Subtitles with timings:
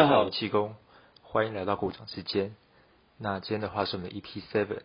[0.00, 0.76] 大家好，我是气功，
[1.20, 2.56] 欢迎来到股掌之间。
[3.18, 4.80] 那今天的话是我们的 EP Seven。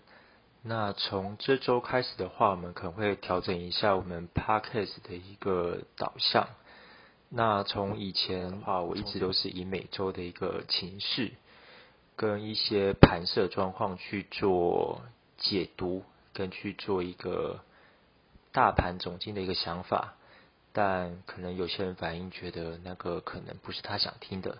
[0.62, 6.50] 那从这周开始的话，我们可能会调整一下我们 Podcast 的一个导向。
[7.30, 11.38] 那从以前的话，我一直都是以每周的一个情绪
[12.18, 15.02] 跟一些盘设状况去做
[15.38, 16.04] 解读，
[16.34, 17.62] 跟去做一个
[18.52, 20.16] 大盘总经的一个想法。
[20.74, 24.58] 但可能有些人反应觉得那个可能不是他想听的。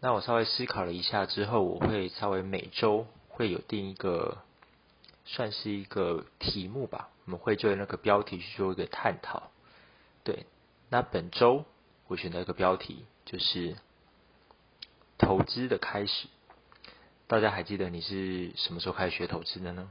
[0.00, 4.38] 那我稍微思考了一下之后，我会稍微每周会有定一个，
[5.24, 7.08] 算是一个题目吧。
[7.24, 9.50] 我们会就那个标题去做一个探讨。
[10.22, 10.46] 对，
[10.88, 11.64] 那本周
[12.06, 13.76] 我选择一个标题就是
[15.18, 16.28] 投资的开始。
[17.26, 19.90] 大家还记得你是什么时候开始学投资的呢？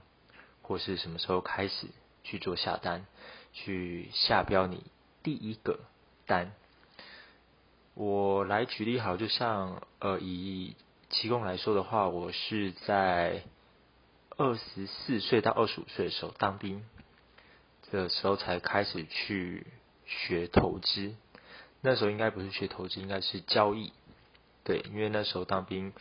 [0.62, 1.88] 或是什么时候开始
[2.24, 3.06] 去做下单，
[3.52, 4.84] 去下标你？
[5.22, 5.82] 第一个
[6.26, 6.54] 单，
[8.00, 10.76] 我来举例好，就像呃以
[11.10, 13.42] 奇功来说的话，我是在
[14.38, 16.86] 二十四岁到二十五岁的时候当兵
[17.90, 19.66] 的时候才开始去
[20.06, 21.16] 学投资，
[21.82, 23.92] 那时候应该不是学投资，应该是交易，
[24.64, 25.92] 对，因为那时候当兵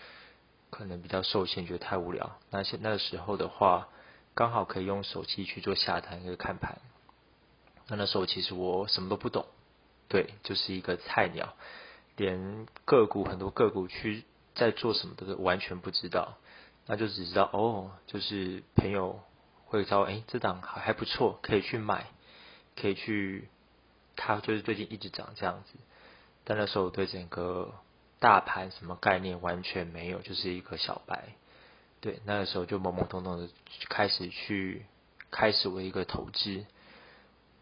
[0.68, 2.38] 可能比较受限，觉得太无聊。
[2.50, 3.88] 那现那个时候的话，
[4.34, 6.78] 刚好可以用手机去做下单跟看盘。
[7.88, 9.46] 那那时候其实我什么都不懂，
[10.08, 11.54] 对，就是一个菜鸟，
[12.16, 16.36] 连个股很多个股去在做什么的都完全不知道，
[16.86, 19.20] 那就只知道哦，就是朋友
[19.66, 22.06] 会说，哎，这档还还不错，可以去买，
[22.74, 23.48] 可以去，
[24.16, 25.78] 它就是最近一直涨这样子。
[26.44, 27.74] 但那时候我对整个
[28.18, 31.34] 大盘什么概念完全没有，就是一个小白，
[32.00, 33.48] 对，那个时候就懵懵懂懂的
[33.88, 34.86] 开始去
[35.30, 36.64] 开始为一个投资。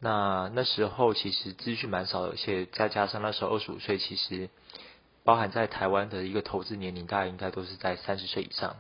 [0.01, 4.51] 那那时候其实资讯蛮少的，而且再加上那时候二十五岁，其实
[5.23, 8.77] 包含在台湾的一个投资年龄，大概应该都是在三十岁以上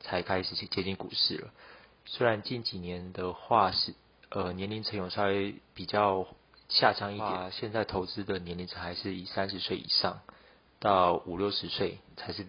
[0.00, 1.50] 才开始去接近股市了。
[2.04, 3.94] 虽然近几年的话是
[4.30, 6.26] 呃年龄层有稍微比较
[6.68, 10.20] 下降一点，现在投资的年龄层还是以三十岁以上
[10.78, 12.46] 到五六十岁才是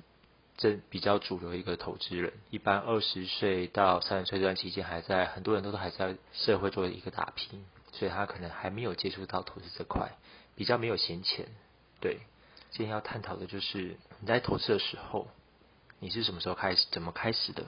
[0.58, 2.34] 真比较主流一个投资人。
[2.52, 7.66] 一般二十岁到三十岁这段期间，还在很多人都都还在社会做一个打拼。
[7.92, 10.12] 所以他可能还没有接触到投资这块，
[10.56, 11.48] 比较没有闲钱。
[12.00, 12.20] 对，
[12.72, 15.28] 今天要探讨的就是你在投资的时候，
[16.00, 17.66] 你是什么时候开始，怎么开始的？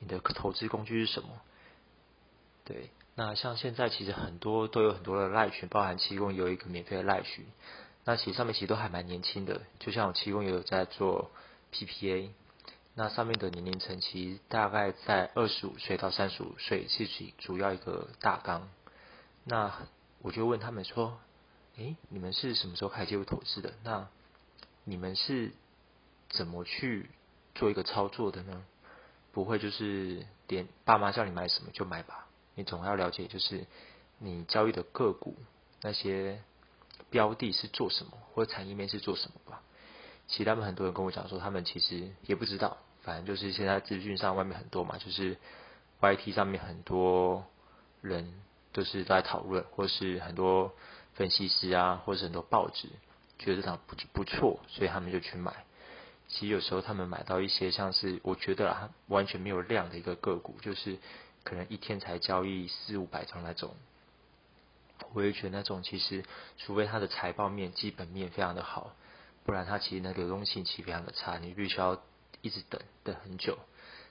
[0.00, 1.28] 你的投资工具是什么？
[2.64, 7.44] 对，那像现在其实很多都有很多的赖群，包含七公有一个免费的赖群，
[8.04, 11.32] 那其实上面其实都还蛮年轻的，就像我七公也有在做
[11.72, 12.30] PPA，
[12.94, 18.68] 那上面的年龄层其实大概在二十五岁到三十五岁是主主要一个大纲。
[19.50, 19.72] 那
[20.20, 21.18] 我就问他们说
[21.78, 23.72] ：“诶，你们是什么时候开始接触投资的？
[23.82, 24.06] 那
[24.84, 25.52] 你们是
[26.28, 27.08] 怎么去
[27.54, 28.62] 做一个操作的呢？
[29.32, 32.26] 不会就是点爸妈叫你买什么就买吧？
[32.56, 33.66] 你总要了解，就是
[34.18, 35.34] 你交易的个股
[35.80, 36.42] 那些
[37.08, 39.62] 标的是做什么，或者产业面是做什么吧？
[40.26, 45.38] 其实他们很多人跟我讲说，他们其实也不知道，反正就是现在资讯上外面很多嘛，就是
[46.02, 47.46] YT 上面很多
[48.02, 48.30] 人。”
[48.72, 50.72] 都是在讨论，或是很多
[51.14, 52.88] 分析师啊，或是很多报纸
[53.38, 55.64] 觉得这场不不错，所以他们就去买。
[56.28, 60.98] 其实有时候他们买到一些像是我觉得啊完全没有量的一个个股，就是
[61.42, 63.74] 可能一天才交易四五百张那种。
[65.14, 66.24] 我也觉得那种其实，
[66.58, 68.92] 除非它的财报面、基本面非常的好，
[69.44, 72.02] 不然它其实那流动性其实非常的差，你必须要
[72.42, 73.58] 一直等等很久。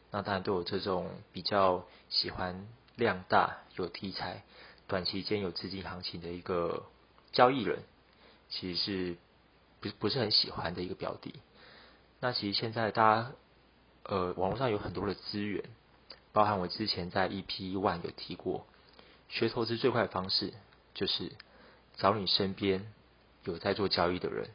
[0.09, 2.67] 那当然对我这种比较喜欢。
[2.97, 4.43] 量大有题材，
[4.87, 6.83] 短期间有资金行情的一个
[7.31, 7.83] 交易人，
[8.49, 9.17] 其实是
[9.79, 11.33] 不不是很喜欢的一个标的。
[12.19, 13.31] 那其实现在大家
[14.03, 15.63] 呃网络上有很多的资源，
[16.33, 18.65] 包含我之前在 EP One 有提过，
[19.29, 20.53] 学投资最快的方式
[20.95, 21.31] 就是
[21.95, 22.91] 找你身边
[23.43, 24.49] 有在做交易的人，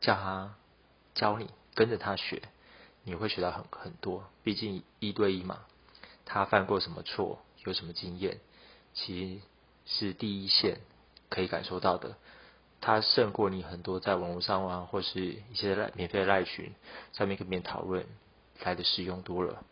[0.00, 0.54] 叫他
[1.14, 2.42] 教你，跟着他学，
[3.04, 4.28] 你会学到很很多。
[4.44, 5.64] 毕竟一对一嘛，
[6.26, 7.40] 他犯过什么错？
[7.70, 8.38] 有什么经验，
[8.94, 9.40] 其实
[9.86, 10.80] 是第一线
[11.28, 12.16] 可以感受到的。
[12.80, 16.72] 它胜过你很多在网络上啊，或是一些赖免费的赖群
[17.12, 18.06] 上面跟别人讨论
[18.62, 19.64] 来的实用多了。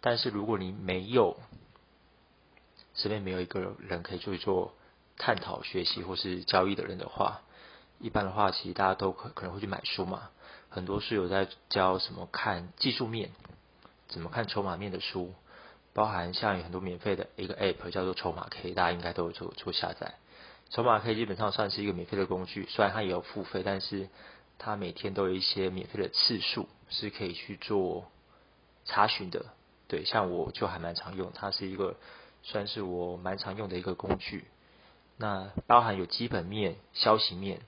[0.00, 1.36] 但是如果你没有
[2.94, 4.74] 身边没有一个人可以去做
[5.16, 7.40] 探讨、学习或是交易的人的话，
[7.98, 10.30] 一般的话，其实大家都可可能会去买书嘛。
[10.68, 13.30] 很多书有在教什么看技术面，
[14.08, 15.34] 怎么看筹码面的书。
[16.00, 20.14] 包含像有很多免费的一个 App 叫做筹码 K，大家应该都有做做下载。
[20.70, 24.08] 筹码 K 基本上算是一个免费的工具，虽然它也有付费，但是
[24.58, 28.06] 它每天都有一些免费的次数是可以去做
[28.86, 29.44] 查询的。
[29.88, 31.96] 对，像我就还蛮常用，它是一个
[32.42, 34.46] 算是我蛮常用的一个工具。
[35.18, 37.60] 那包含有基本面、消息面。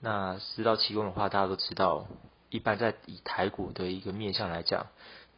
[0.00, 2.06] 那知道期工的话，大家都知道，
[2.48, 4.86] 一般在以台股的一个面向来讲，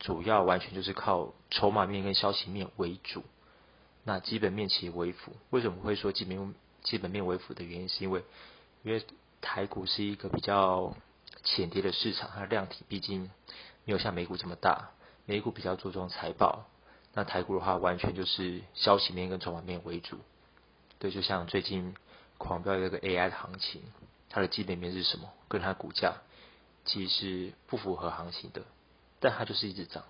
[0.01, 3.23] 主要完全就是靠筹码面跟消息面为主。
[4.03, 5.37] 那基本面其实为辅。
[5.51, 8.25] 为什么会说基本基本面为辅的原因，是因为
[8.83, 9.05] 因为
[9.41, 10.97] 台股是一个比较
[11.45, 13.31] 浅跌的市场，它的量体毕竟
[13.85, 14.91] 没有像美股这么大。
[15.27, 16.65] 美股比较注重财报，
[17.15, 20.19] 那台股的话，完全就是消息面跟筹码面为主。
[20.99, 21.95] 对，就像最近
[22.37, 23.83] 狂飙一个 AI 的行情，
[24.29, 25.31] 它的基本面是什么？
[25.49, 26.15] 跟它股价
[26.85, 28.63] 其实是不符合行情的，
[29.21, 30.03] 但它就是一直涨。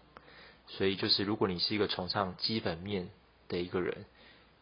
[0.68, 3.10] 所以就是，如果你是一个崇尚基本面
[3.48, 4.06] 的一个人，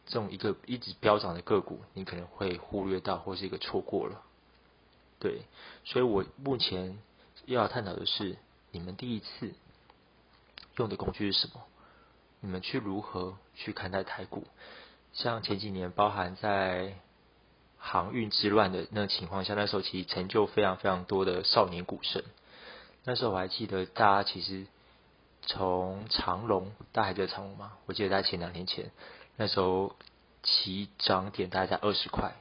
[0.07, 4.21] 这种一个一直飙涨的个股，你可能会忽略到或是一个错过了。
[5.19, 5.43] 对，
[5.85, 6.97] 所以我目前
[7.45, 8.37] 要探讨的是，
[8.71, 9.53] 你们第一次
[10.77, 11.61] 用的工具是什么？
[12.39, 14.47] 你们去如何去看待台股？
[15.13, 16.95] 像前几年，包含在
[17.77, 22.23] 航运之乱的那情况下，那时候其实成就非常非常多的少年股神。
[23.09, 24.67] 那时候我还记得，大家其实
[25.41, 27.71] 从长隆，大家还记得长隆吗？
[27.87, 28.91] 我记得在前两年前，
[29.35, 29.95] 那时候
[30.43, 32.35] 起涨点大概在二十块，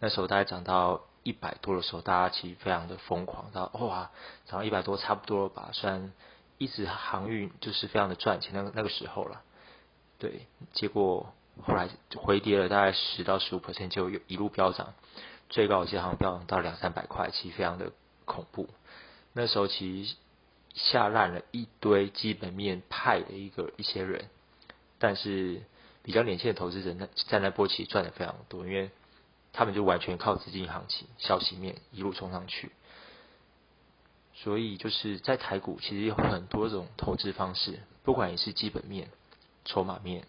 [0.00, 4.10] 那时候大概涨到一百多的时候，大家其实非常的疯狂，到哇，
[4.46, 5.68] 涨到一百多差不多了吧？
[5.74, 6.10] 虽然
[6.56, 9.42] 一直航运就是非常的赚钱，那个那个时候了，
[10.18, 11.34] 对，结果。
[11.66, 14.94] 后来回跌了大概十到十五 percent，就一路飙涨，
[15.50, 17.92] 最高我记得好像飙涨到两三百块，其实非常的
[18.24, 18.70] 恐怖。
[19.32, 20.14] 那时候其实
[20.74, 24.28] 下烂了一堆基本面派的一个一些人，
[24.98, 25.62] 但是
[26.02, 28.90] 比较年轻的投资者那在那波其实赚的非常多，因为
[29.52, 32.72] 他们就完全靠资金行情、消息面一路冲上去。
[34.34, 39.10] 所以就是在台股其实有很多种投资方式，不管你是基本面、
[39.64, 40.26] 筹码面。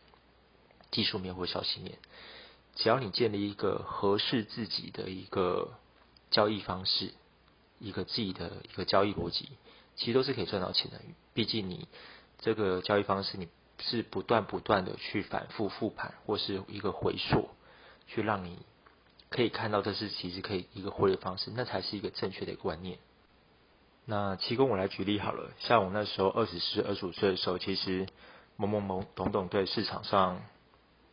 [0.91, 1.97] 技术面或消息面，
[2.75, 5.71] 只要你建立一个合适自己的一个
[6.29, 7.15] 交易方式，
[7.83, 9.49] 一个自己的一个交易逻辑，
[9.95, 10.99] 其实都是可以赚到钱的。
[11.33, 11.87] 毕竟你
[12.39, 13.47] 这个交易方式，你
[13.79, 17.49] 是不断不断的去反复复盘，或是一个回溯，
[18.07, 18.57] 去让你
[19.29, 22.97] 可以看到这是其实可以一个获利方式，那才是一个正确的观念。
[24.05, 28.07] 那提供我来举例好了，像我那时候二十四、二十五岁的时候，其实
[28.57, 30.41] 懵懵懵懂懂对市场上。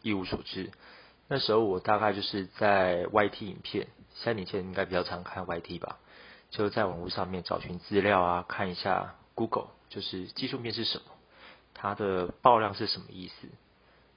[0.02, 0.70] 一无所知。
[1.28, 5.98] 那时候我大概就是在 YT 影片，三年前应该比较常看 YT 吧，
[6.50, 11.04] 就在网络上面找寻资料啊，看一下 Google，就是技术面是什么，
[11.74, 13.48] 它的爆量是什么意思，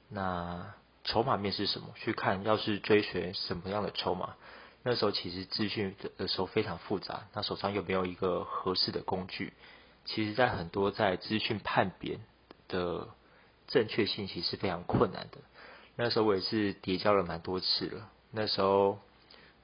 [0.10, 1.90] 那筹码面是什么？
[1.96, 4.36] 去看要是追寻什么样的筹码，
[4.84, 9.54] 那时候其实资讯的时候非常复杂，那手上又没有一个合适的工具，
[10.06, 12.20] 其实在很多在资讯判别
[12.68, 13.08] 的
[13.68, 15.38] 正确性其实是非常困难的。
[15.96, 18.10] 那时候我也是叠交了蛮多次了。
[18.32, 18.98] 那时候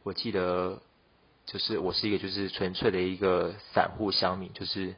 [0.03, 0.81] 我记得，
[1.49, 4.95] 就是我是一个就是纯粹的一个散户乡民，就是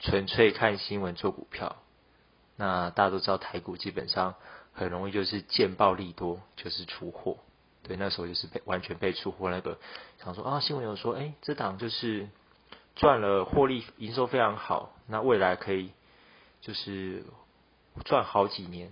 [0.00, 1.76] 纯粹看新闻做股票。
[2.56, 4.34] 那大家都知道台股基本上
[4.74, 7.38] 很容易就是见暴利多，就是出货。
[7.82, 9.78] 对，那时候就是被完全被出货那个，
[10.22, 12.28] 想说啊新闻有说，哎，这档就是
[12.94, 15.92] 赚了获利营收非常好，那未来可以
[16.60, 17.24] 就是
[18.04, 18.90] 赚好几年，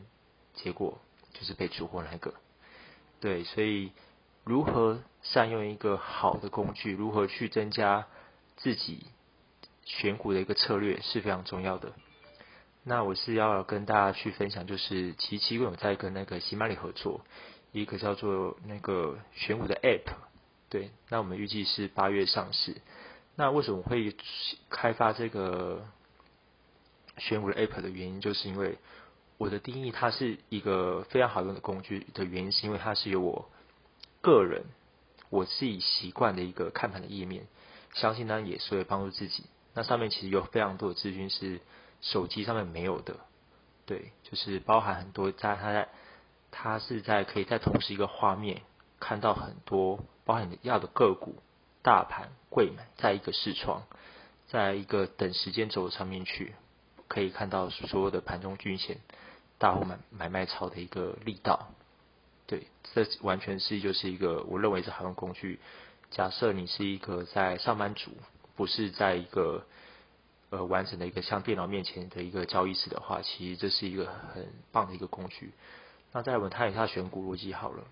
[0.55, 0.99] 结果。
[1.35, 2.35] 就是被出货那个，
[3.19, 3.93] 对，所以
[4.45, 8.07] 如何善用一个好的工具，如何去增加
[8.57, 9.07] 自己
[9.85, 11.93] 选股的一个策略是非常重要的。
[12.85, 17.21] 那我是要跟大家去分享，就是其实我有在跟那个喜马里合作，
[17.73, 20.13] 一个叫做那个选股的 App，
[20.69, 22.77] 对，那我们预计是八月上市。
[23.37, 24.17] 那为什么会
[24.69, 25.87] 开发这个
[27.19, 28.79] 选股的 App 的原因，就是因为。
[29.39, 33.49] 我的定义，它是一个非常好用的工具的原因，是因为它是由我
[34.23, 34.65] 个人
[35.29, 37.47] 我自己习惯的一个看盘的页面，
[37.93, 39.45] 相信呢也是会帮助自己。
[39.75, 41.61] 那上面其实有非常多的资讯是
[42.01, 43.17] 手机上面没有的，
[43.85, 45.89] 对，就是包含很多在它在
[46.51, 48.63] 它是在可以在同时一个画面
[49.01, 51.37] 看到很多包含你要的个股、
[51.83, 53.85] 大盘、贵买，在一个视窗，
[54.49, 56.55] 在一个等时间轴上面去
[57.09, 58.99] 可以看到所有的盘中均线。
[59.59, 61.69] 大户买买卖超的一个力道，
[62.53, 65.59] 对，这完全是就是一个我认为是好用工具。
[66.11, 68.11] 假设你是一个在上班族，
[68.57, 69.65] 不是在一个
[70.51, 75.55] 呃完整的一个像电脑面前的一个交易室的话，其实这是一个很棒的一个工具。
[76.13, 77.85] 那再来我们看一下选股逻辑好了。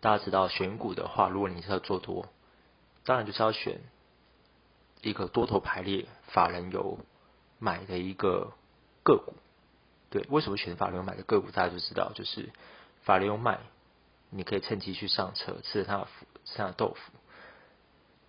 [0.00, 2.26] 大家知道选股的话，如果你是要做多，
[3.04, 3.78] 当然就是要选
[5.00, 6.98] 一个多头排列，法人有
[7.60, 8.52] 买的一个
[9.04, 9.34] 个股。
[10.10, 11.52] 对，为什么选法人有买的个股？
[11.52, 12.50] 大家就知道，就是
[13.06, 13.60] 法人有买，
[14.30, 17.12] 你可以趁机去上车，吃他的腐，吃他的豆腐。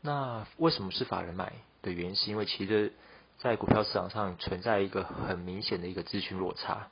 [0.01, 2.15] 那为什么是法人买的原因？
[2.15, 2.93] 是因为其实，
[3.39, 6.89] 在股票市场上存在一个很明显的一个资讯落差，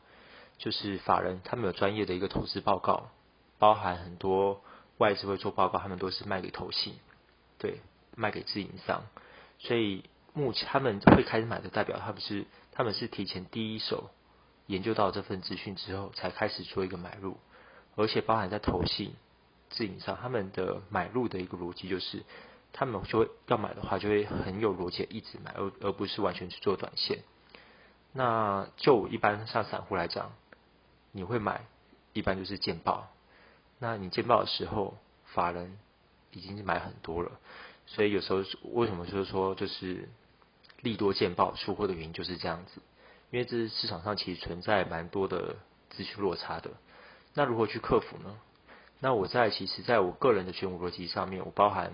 [0.57, 3.11] 就是法人他们有专业的一个投资报告，
[3.59, 4.61] 包含很多
[4.97, 6.95] 外资会做报告，他们都是卖给投信，
[7.59, 7.81] 对，
[8.15, 9.03] 卖给自营商，
[9.59, 14.09] 所以目前他们会开始买的，代表他们是他们是提前第一手
[14.65, 17.37] 研究到这份资讯之后，才开始做一个买入，
[17.95, 19.13] 而且包含在投信、
[19.69, 22.23] 自营上，他们的买入的一个逻辑就是。
[22.77, 27.19] 他们就会要买的话，就会很有逻辑，一直买，而而不是完全去做短线。
[28.11, 30.33] 那就一般像散户来讲，
[31.13, 31.67] 你会买，
[32.11, 33.07] 一般就是见报。
[33.79, 35.77] 那你见报的时候，法人
[36.31, 37.31] 已经买很多了，
[37.85, 40.09] 所以有时候为什么就是说就是
[40.81, 42.81] 利多见报出货的原因就是这样子，
[43.31, 45.55] 因为这是市场上其实存在蛮多的
[45.91, 46.71] 资讯落差的。
[47.35, 48.35] 那如何去克服呢？
[48.99, 51.93] 那我在其实在我个人的选股逻辑上面，我包含。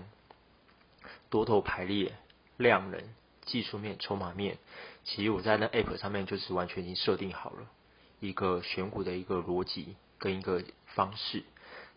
[1.28, 2.12] 多头排列、
[2.58, 3.02] 量能、
[3.46, 4.58] 技术面、筹码面，
[5.02, 7.66] 其实我在那 App 上面就是完全已经设定好了
[8.20, 11.42] 一个选股的一个逻辑跟一个方式。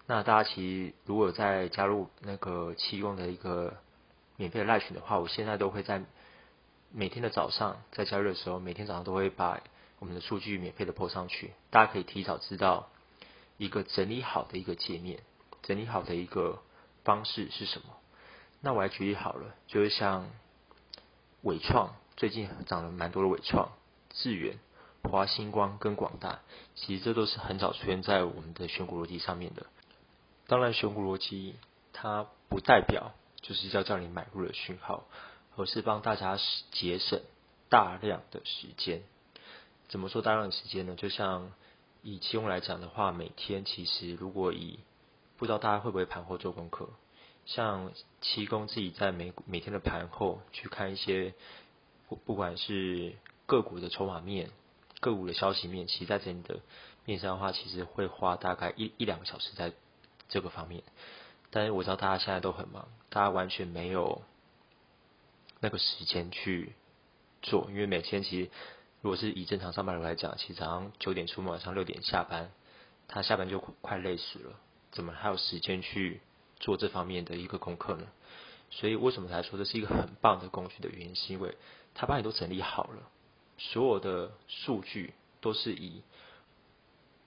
[0.08, 3.76] 那大家其实如果在加入那个启用的一个
[4.38, 6.02] 免费的赖群的话，我现在都会在
[6.92, 9.62] 每天的早上在加入的时候，每天早上都会把
[10.00, 12.90] 我们的数据免费的 po 上去，大家可以提早知道
[13.58, 15.20] 一个整理好的一个界面，
[15.64, 16.62] 整理好的一个
[17.04, 17.88] 方式是什么。
[18.62, 20.30] 那我来举例好了，就是像
[21.42, 23.72] 伟创最近涨了蛮多的伟创、
[24.14, 24.58] 智远、
[25.04, 26.42] 华星光跟广大，
[26.76, 29.68] 其实这都是很早出现在我们的选股逻辑上面的。
[30.48, 31.56] 当然，选股逻辑
[31.94, 35.06] 它不代表就是要叫你买入的讯号，
[35.56, 36.38] 而是帮大家
[36.72, 37.22] 节省
[37.70, 39.04] 大量的时间。
[39.88, 40.96] 怎么说大量的时间呢？
[40.96, 41.52] 就像
[42.06, 44.80] 以期用来讲的话，每天其实如果以
[45.38, 46.88] 不知道大家会不会盘后做功课。
[47.48, 51.34] 像七公自己在每每天的盘后去看一些
[52.08, 53.16] 不不管是
[53.48, 54.52] 个股的筹码面、
[55.00, 56.60] 个股的消息面，其实在整的
[57.06, 59.74] 面上的话，其实会花大概一一两个小时在
[60.30, 60.84] 这个方面。
[61.50, 64.22] 但是我知道大家现在都很忙，大家完全没有
[65.60, 66.74] 那个时间去
[67.42, 68.52] 做，因为每天其实
[69.06, 72.50] 如果是以正常上班族来讲，其实早上九点出门，晚上六点下班，
[73.08, 74.56] 他下班就快累死了，
[74.92, 76.22] 怎么还有时间去？
[76.60, 78.08] 做这方面的一个功课呢，
[78.72, 81.56] 所以为什么来说这是一个很棒的工具的原因，是因为
[81.94, 83.04] 他把你都整理好了，
[83.60, 86.02] 所有的数据都是以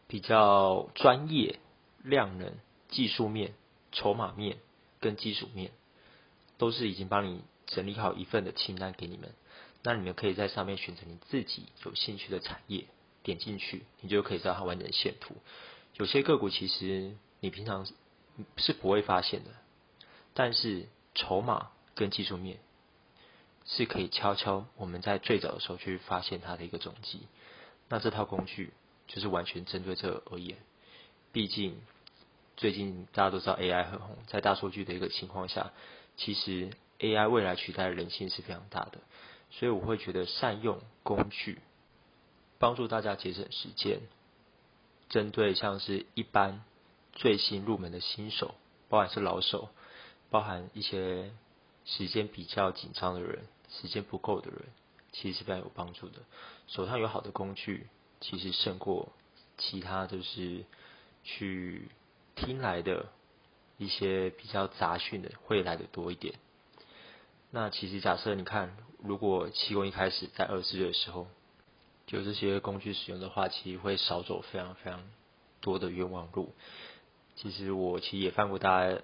[0.09, 1.61] 比较专业、
[2.03, 2.55] 量能、
[2.89, 3.55] 技术面、
[3.93, 4.59] 筹码面
[4.99, 5.71] 跟基础面，
[6.57, 9.33] 都是已经帮你整理好一份的清单给你们，
[9.83, 12.87] 那你们可以在上面选择你自己有兴趣的产业，
[13.23, 15.37] 点进去，你就可以知道它完整的线图。
[15.95, 17.87] 有些个股其实你平常。
[18.57, 19.51] 是不会发现的，
[20.33, 22.61] 但是筹码跟技术面
[23.67, 27.27] 是可以悄悄我们在最早的时候去发现它的一个踪迹。
[27.89, 28.73] 那这套工具
[29.09, 30.57] 就是完全针对这而言。
[31.33, 31.81] 毕竟
[32.57, 35.73] 最近大家都知道 AI 很红，在大数据的一个情况下，
[36.17, 36.71] 其实
[37.01, 39.01] AI 未来取代人性是非常大的。
[39.51, 41.59] 所以我会觉得善用工具，
[42.59, 44.01] 帮助大家节省时间。
[45.09, 46.65] 针对像是一般。
[47.15, 48.55] 最新入门的新手，
[48.89, 49.71] 包含是老手，
[50.31, 51.33] 包含一些
[51.85, 54.61] 时间比较紧张的人，时间不够的人，
[55.11, 56.21] 其实是非常有帮助的。
[56.69, 57.89] 手上有好的工具，
[58.21, 59.09] 其实胜过
[59.57, 60.65] 其他就是
[61.25, 61.89] 去
[62.37, 63.07] 听来的
[63.79, 66.37] 一些比较杂讯的会来的多一点。
[67.51, 71.27] 那其实假设你看，如果气功一开始在二十岁的时候，
[72.07, 75.03] 就这些工具使用的话，其实会少走非常非常
[75.61, 76.55] 多的冤枉路。
[77.37, 79.01] 其实我其实也犯过大家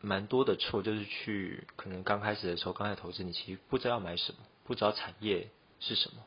[0.00, 6.24] 蛮多的错，就是去可能刚开始的时候，刚才投资你其实不知道买什么，不知道产业是什么，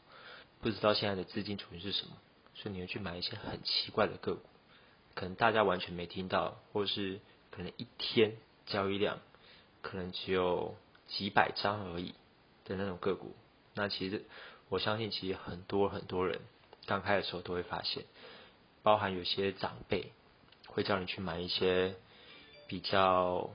[0.61, 2.13] 不知道现在的资金处境是什么，
[2.55, 4.41] 所以你会去买一些很奇怪的个股，
[5.15, 7.19] 可能大家完全没听到，或是
[7.51, 9.19] 可能一天交易量
[9.81, 10.75] 可能只有
[11.07, 12.13] 几百张而已
[12.67, 13.35] 的那种个股。
[13.73, 14.25] 那其实
[14.69, 16.41] 我相信，其实很多很多人
[16.85, 18.05] 刚开的时候都会发现，
[18.83, 20.11] 包含有些长辈。
[20.69, 21.95] 会叫你去买一些
[22.67, 23.49] 比较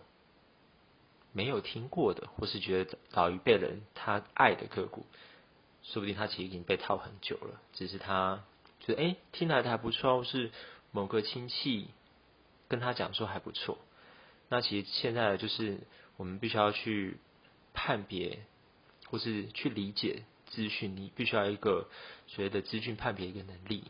[1.33, 5.07] 没有听过的，或是觉得老一辈人他爱的个股，
[5.85, 8.43] 说不定他其实已经被套很久了，只是他
[8.81, 10.51] 觉得哎听来的还不错，或是
[10.91, 11.91] 某个亲戚
[12.67, 13.79] 跟他讲说还不错。
[14.49, 15.79] 那其实现在就是
[16.17, 17.19] 我们必须要去
[17.73, 18.41] 判别
[19.13, 21.87] 或是去理解资讯，你必须要一个
[22.29, 23.85] 所谓的资讯判别一个能力。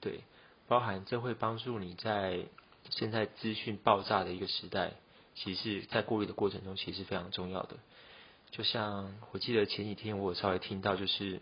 [0.00, 0.24] 对，
[0.66, 2.44] 包含这会帮助你在
[2.90, 4.94] 现在资讯爆炸的一个时代，
[5.36, 7.76] 其实，在过滤的过程中，其实非常重要的。
[8.50, 11.40] 就像我记得前几天我稍微听到，就是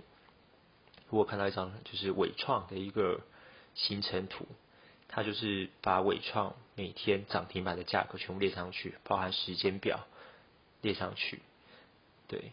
[1.08, 3.22] 我看到一张就是伟创的一个
[3.74, 4.46] 行程图，
[5.08, 10.06] 它就是把伟创每天涨停板的价格全部列上去，包含时间表
[10.82, 11.40] 列上去。
[12.26, 12.52] 对，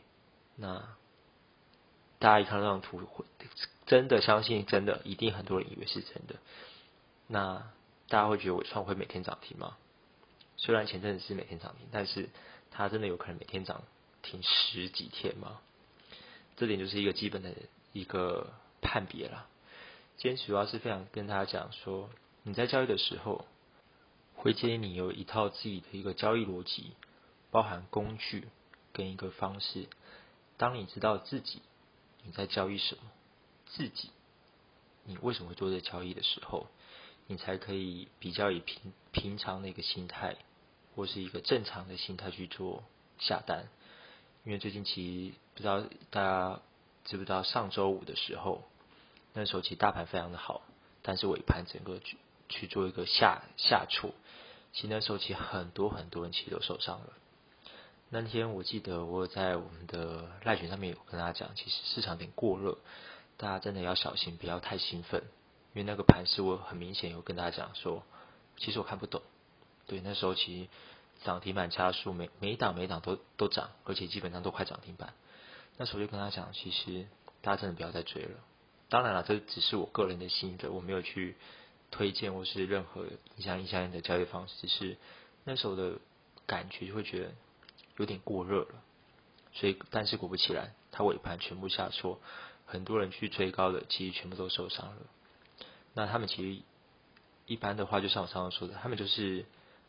[0.62, 0.96] 那
[2.20, 3.02] 大家一看这张图，
[3.88, 6.36] 真的相信真的，一定很多人以为是真的。
[7.26, 7.68] 那
[8.08, 9.76] 大家会觉得伟创会每天涨停吗？
[10.58, 12.30] 虽然前阵子是每天涨停，但是
[12.70, 13.82] 它真的有可能每天涨？
[14.22, 15.60] 停十几天吗？
[16.58, 17.52] 这点就是一个基本的
[17.92, 19.48] 一个判别了。
[20.18, 22.08] 今天主要是非常跟大家讲说，
[22.44, 23.46] 你在交易的时候，
[24.36, 26.92] 会建议你有一套自己的一个交易逻辑，
[27.50, 28.48] 包含工具
[28.94, 29.88] 跟一个方式。
[30.62, 31.60] 当你知道自己
[32.22, 33.02] 你在交易什么，
[33.66, 34.12] 自己
[35.06, 36.68] 你为什么会做这交易的时候，
[37.26, 40.36] 你才可以比较以平平常的一个心态，
[40.96, 42.84] 或是一个正常的心态去做
[43.18, 43.70] 下单。
[44.44, 46.62] 因为最近其实不知道大家
[47.06, 48.62] 知不知道，上周五的时候，
[49.34, 50.62] 那时候其实大盘非常的好，
[51.02, 52.18] 但是尾盘整个去
[52.50, 54.14] 去做一个下下挫，
[54.74, 57.14] 其实那时候其实很多很多人其实都受伤了。
[58.14, 62.78] 那天我记得我在我们的赖群上面有跟大家讲，其实市场有点过热，
[63.38, 65.24] 大家真的要小心，不要太兴奋，
[65.74, 68.04] 因为那个盘是我很明显有跟大家讲说，
[68.58, 69.22] 其实我看不懂。
[69.88, 70.70] 对，那时候其实。
[71.24, 75.14] 涨停板加速，每每档每档都都涨，而且基本上都快涨停板。
[75.78, 77.06] 那时候就跟他讲，其实
[77.44, 78.40] 大家真的不要再追了。
[78.90, 81.36] 当然了，这只是我个人的心得，我没有去
[81.92, 84.56] 推荐或是任何影响影响你的交易方式。
[84.62, 84.98] 只是
[85.44, 86.00] 那时候的
[86.48, 87.32] 感觉就会觉得
[88.02, 88.76] 有点过热了。
[89.54, 92.20] 所以，但是果不其然，它尾盘全部下挫，
[92.66, 94.98] 很多人去追高的，其实全部都受伤了。
[95.94, 96.62] 那他们其实
[97.46, 99.46] 一般的话，就像我刚刚说的，他们就是。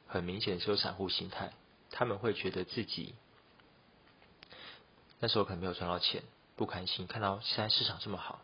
[0.08, 1.54] 很明显是有散户心态，
[1.90, 3.14] 他们会觉得自己
[5.20, 6.22] 那时候可能没有赚到钱，
[6.54, 8.42] 不开心，看到现在市场这么好，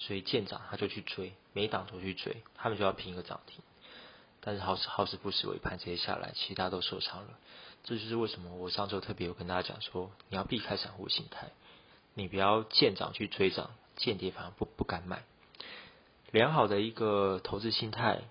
[0.00, 3.62] 所以见涨他就去追，每档都去追，他们就要拼一个涨停。
[4.44, 7.38] 但是好死好死不死，尾盘直接下来，其他都受伤了。
[7.82, 11.50] 这就是为什么我上周特别有跟大家讲说，你要避开散户心态，
[12.14, 15.24] 你不要见涨去追涨，见跌反而不不敢买。
[16.30, 18.22] 良好的一个投资心态。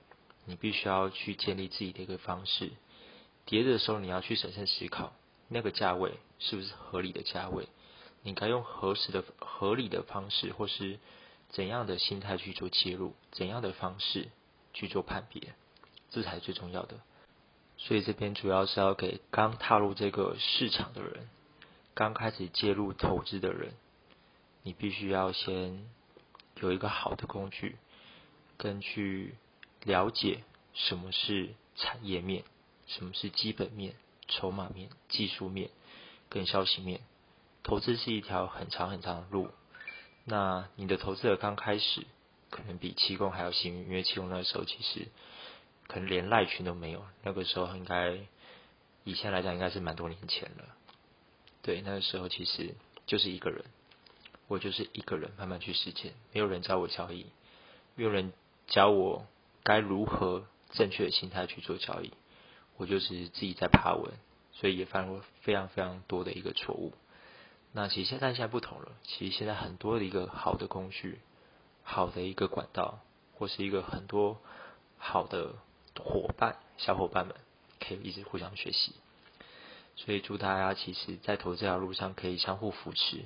[0.45, 2.71] 你必须要去建立自己的一个方式，
[3.45, 5.13] 跌的时候你要去审慎思考，
[5.47, 7.69] 那个价位是不是合理的价位？
[8.23, 10.99] 你该用合适的、合理的方式，或是
[11.47, 13.15] 怎样的心态去做介入？
[13.32, 14.32] 怎样的方式
[14.73, 15.54] 去做判别？
[16.13, 16.95] 这才是最重要的。
[17.78, 21.28] 所以这边主要是要给刚踏入这个市场的人，
[21.93, 23.73] 刚开始介入投资的人，
[24.62, 25.86] 你必须要先
[26.62, 27.76] 有一个好的工具，
[28.58, 29.36] 根据。
[29.86, 32.45] 了解什么是产业面，
[32.88, 33.95] 什么是基本面、
[34.30, 35.69] 筹码面、技术面
[36.30, 37.02] 跟消息面。
[37.63, 39.49] 投资是一条很长很长的路。
[40.23, 42.06] 那你的投资者刚开始
[42.49, 45.10] 可能比七公还要幸运，因为七公那时候其实
[45.87, 47.05] 可能连赖群都没有。
[47.23, 48.17] 那个时候应该
[49.03, 50.65] 以前来讲应该是蛮多年前了。
[51.61, 53.63] 对，那个时候其实就是一个人，
[54.47, 57.27] 我就是一个人慢慢去实践，没有人教我交易，
[57.95, 58.33] 没有人
[58.67, 59.25] 教我。
[59.65, 62.11] 该如何正确的心态去做交易？
[62.75, 64.11] 我就是自己在爬文，
[64.51, 66.91] 所以也犯过非常非常多的一个错误。
[67.71, 71.21] 那其实现在现在不同了，其实现在很多的一个好的工具、
[71.81, 72.99] 好的一个管道，
[73.35, 74.41] 或是一个很多
[74.97, 75.55] 好的
[75.95, 77.36] 伙伴、小伙伴们，
[77.79, 78.93] 可以一直互相学习。
[79.95, 83.25] 所以祝大家其实，在投资这条路上可以相互扶持，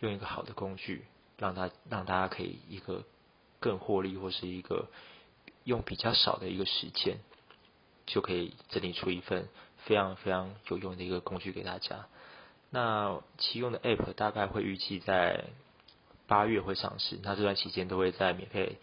[0.00, 1.04] 用一个好的工具，
[1.38, 3.04] 让他让大家可以一个
[3.60, 4.88] 更获利，或是一个。
[5.64, 7.20] 用比较少的一个时间，
[8.04, 9.48] 就可以整理出一份
[9.86, 12.06] 非常非常有用的一个工具给大家。
[12.68, 15.44] 那启用的 App 大概会预计在
[16.26, 18.76] 八月会上市，那这段期间都会在免费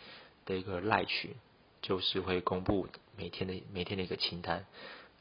[0.45, 1.35] 的一个赖群，
[1.83, 4.65] 就是会公布每天的每天的一个清单。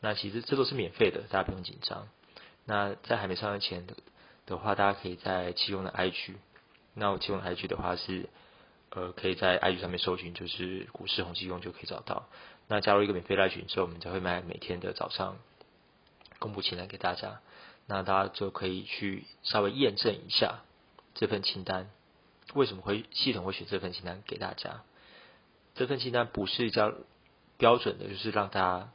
[0.01, 2.09] 那其实这都是免费的，大家不用紧张。
[2.65, 3.95] 那在还没上线前的
[4.47, 6.35] 的话，大家可以在启用的 IG，
[6.95, 8.29] 那我启用的 IG 的话是。
[8.93, 12.29] 呃，可以在 IG 上面搜寻，就是股市红基用就可以找到。
[12.67, 15.37] 那加入一个免费赖群之后，我们才会卖每天的早上
[16.41, 17.41] 公布清单给大家。
[17.87, 20.65] 那大家就可以去稍微验证一下
[21.15, 21.89] 这份清单
[22.55, 24.83] 为什么会系统会选这份清单给大家。
[25.77, 26.93] 这份清单不是叫
[27.61, 28.93] 标准的，就是让大家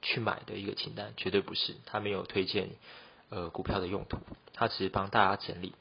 [0.00, 1.74] 去买的一个清单，绝对不是。
[1.84, 2.70] 他没有推荐
[3.28, 4.18] 呃股票的用途，
[4.54, 5.74] 他只是帮大家整理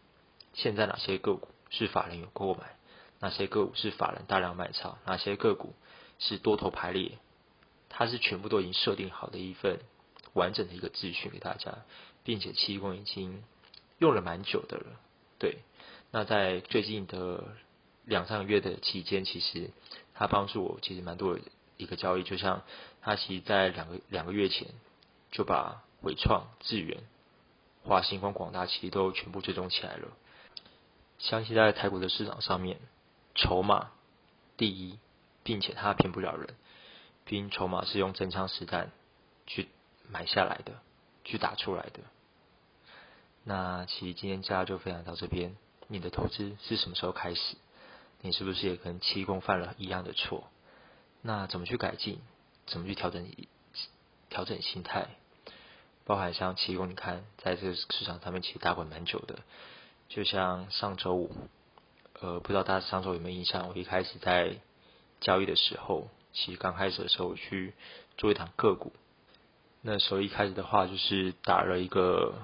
[0.54, 2.76] 现在哪些个股是法人有购买，
[3.20, 5.76] 哪些个股是法人大量卖超，哪些个股
[6.18, 7.20] 是多头排列，
[7.90, 9.80] 它是全部都已经设定好的一份
[10.34, 11.86] 完整的一个资讯给大家，
[12.24, 13.44] 并且七公已经
[14.00, 15.00] 用了蛮久的了，
[15.38, 15.60] 对。
[16.10, 17.44] 那在最近的
[18.06, 19.70] 两三个月的期间，其实
[20.16, 21.42] 他帮助我其实蛮多的
[21.78, 22.64] 一个交易，就像
[23.02, 24.68] 他其实在两个两个月前
[25.32, 27.04] 就把伟创、智源、
[27.84, 30.10] 华星光、广大其实都全部追踪起来了。
[31.20, 32.80] 相信在台股的市场上面，
[33.36, 33.92] 筹码
[34.58, 35.00] 第一，
[35.44, 36.56] 并且它骗不了人，
[37.26, 38.92] 毕竟筹码是用真枪实弹
[39.46, 39.70] 去
[40.10, 40.74] 买下来的，
[41.24, 42.00] 去打出来的。
[43.44, 45.56] 那其实今天家就分享到这边。
[45.90, 47.56] 你的投资是什么时候开始？
[48.20, 50.50] 你是不是也跟七公犯了一样的错？
[51.22, 52.20] 那怎么去改进？
[52.66, 53.30] 怎么去调整
[54.30, 55.08] 调整心态？
[56.06, 59.40] 包含像七公，你看在这个市场上面其实打滚蛮久的。
[60.10, 61.36] 就像上周五，
[62.22, 63.68] 呃，不知道大家上周有没有印象？
[63.68, 64.56] 我一开始在
[65.20, 67.74] 交易的时候，其实刚开始的时候我去
[68.18, 68.94] 做一档个股，
[69.82, 72.36] 那时候一开始的话就是打了一个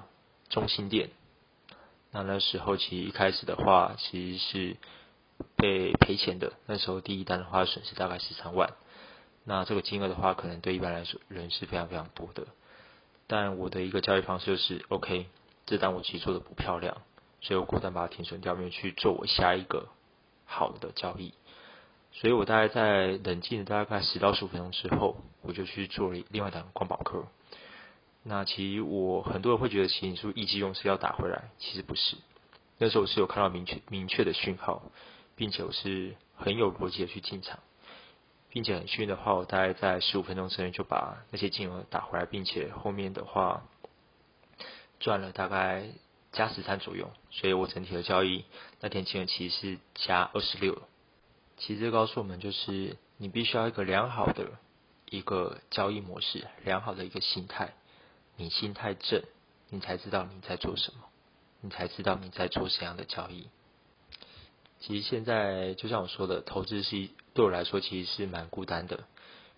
[0.50, 1.10] 中心店。
[2.10, 4.76] 那那时候其实一开始的话，其实是
[5.56, 6.52] 被赔钱的。
[6.66, 8.74] 那时候第一单的话损失大概十三万，
[9.44, 12.46] 那这个金额的话，可能对一般来说人是非常非常多的。
[13.26, 15.26] 但我的一个交易方式就是，OK，
[15.66, 16.98] 这单我其实做的不漂亮，
[17.40, 19.88] 所以我果断把它停损掉，没有去做我下一个
[20.44, 21.32] 好的交易。
[22.12, 27.24] 所以我大概在冷静了大概十到十五分钟之后，我就去做了另外一档光宝科。
[28.22, 32.16] 那其实我很多人会觉得，其实你是一机用是要打回来，其实不是。
[32.78, 34.82] 那时候是有看到明确明确的讯号，
[35.36, 37.58] 并且我是很有逻辑的去进场，
[38.50, 43.64] 并且很幸运的话，我大概在十五分钟之内就把那些金额打回来，并且后面的话
[45.00, 45.84] 赚了大概
[46.32, 48.44] 加十三左右，所以我整体的交易
[48.80, 50.82] 那天金额其实是加二十六。
[51.56, 54.58] 其实告诉我们，就是你必须要一个良好的
[55.08, 57.74] 一个交易模式，良好的一个心态。
[58.36, 59.22] 你心态正，
[59.68, 61.04] 你才知道你在做什么，
[61.60, 63.48] 你才知道你在做什样的交易。
[64.86, 69.04] 其实现在就像我说的，投资是对我来说其实是蛮孤单的，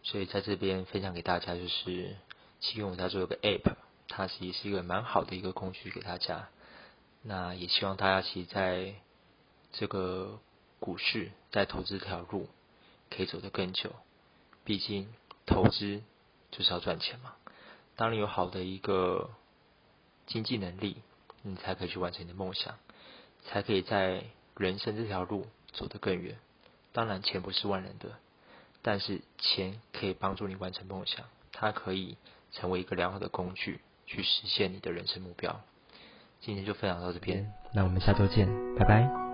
[0.05, 2.17] 所以在这边分享给大家，就是
[2.61, 3.75] 其实我在做一个 App，
[4.07, 6.49] 它其实是一个蛮好的一个工具给大家。
[7.23, 8.95] 那也希望大家其实在
[9.73, 10.39] 这个
[10.79, 12.49] 股市在投资这条路
[13.11, 13.97] 可以走得更久，
[14.65, 15.13] 毕竟
[15.45, 16.05] 投资
[16.53, 17.33] 就是要赚钱嘛。
[17.97, 19.31] 当你有好的一个
[20.29, 20.99] 经济能力，
[21.43, 22.79] 你才可以去完成你的梦想，
[23.45, 24.23] 才可以在
[24.57, 26.37] 人生这条路走得更远。
[26.93, 28.17] 当然，钱不是万能的，
[28.83, 32.17] 但是钱可以帮助你完成梦想，它可以
[32.53, 35.61] 成为一个良好的工具，去实现你的人生目标。
[36.41, 39.26] 今天就分享到这边，那我们下周见，拜拜。